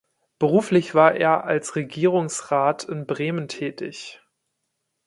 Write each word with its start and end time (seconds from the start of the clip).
Beruflich 0.39 0.95
war 0.95 1.13
er 1.13 1.43
als 1.43 1.75
Regierungsrat 1.75 2.85
in 2.85 3.05
Bremen 3.05 3.47
tätig. 3.47 4.19